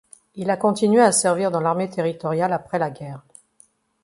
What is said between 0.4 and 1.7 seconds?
a continué à servir dans